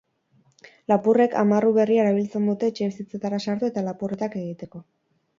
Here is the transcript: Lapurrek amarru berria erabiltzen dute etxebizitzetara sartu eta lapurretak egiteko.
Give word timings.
Lapurrek 0.91 1.35
amarru 1.41 1.67
berria 1.75 2.01
erabiltzen 2.05 2.47
dute 2.51 2.69
etxebizitzetara 2.73 3.39
sartu 3.49 3.69
eta 3.69 3.83
lapurretak 3.89 4.39
egiteko. 4.41 4.83